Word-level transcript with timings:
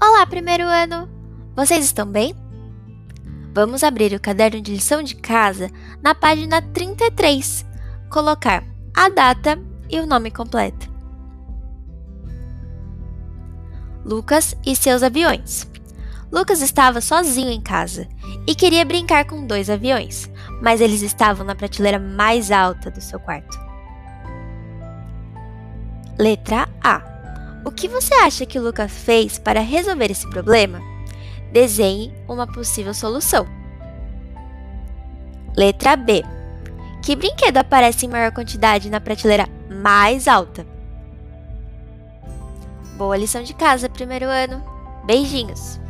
Olá, 0.00 0.26
primeiro 0.26 0.64
ano! 0.64 1.08
Vocês 1.56 1.84
estão 1.84 2.06
bem? 2.06 2.34
Vamos 3.54 3.84
abrir 3.84 4.12
o 4.12 4.20
caderno 4.20 4.60
de 4.60 4.72
lição 4.72 5.02
de 5.02 5.14
casa 5.14 5.70
na 6.02 6.14
página 6.14 6.60
33, 6.60 7.64
colocar 8.10 8.64
a 8.96 9.08
data 9.08 9.58
e 9.88 10.00
o 10.00 10.06
nome 10.06 10.30
completo. 10.30 10.92
Lucas 14.04 14.54
e 14.66 14.76
seus 14.76 15.02
aviões. 15.02 15.70
Lucas 16.30 16.60
estava 16.60 17.00
sozinho 17.00 17.50
em 17.50 17.60
casa 17.60 18.08
e 18.46 18.54
queria 18.54 18.84
brincar 18.84 19.24
com 19.24 19.46
dois 19.46 19.70
aviões, 19.70 20.28
mas 20.60 20.80
eles 20.80 21.00
estavam 21.00 21.46
na 21.46 21.54
prateleira 21.54 21.98
mais 21.98 22.50
alta 22.50 22.90
do 22.90 23.00
seu 23.00 23.20
quarto. 23.20 23.63
Letra 26.18 26.68
A. 26.82 27.02
O 27.64 27.72
que 27.72 27.88
você 27.88 28.14
acha 28.14 28.46
que 28.46 28.58
Lucas 28.60 28.90
fez 28.92 29.36
para 29.36 29.60
resolver 29.60 30.10
esse 30.12 30.28
problema? 30.30 30.80
Desenhe 31.52 32.14
uma 32.28 32.46
possível 32.46 32.94
solução. 32.94 33.46
Letra 35.56 35.96
B. 35.96 36.22
Que 37.02 37.16
brinquedo 37.16 37.56
aparece 37.56 38.06
em 38.06 38.08
maior 38.08 38.30
quantidade 38.32 38.88
na 38.88 39.00
prateleira 39.00 39.48
mais 39.68 40.28
alta? 40.28 40.64
Boa 42.96 43.16
lição 43.16 43.42
de 43.42 43.52
casa, 43.52 43.88
primeiro 43.88 44.26
ano. 44.26 44.62
Beijinhos! 45.04 45.80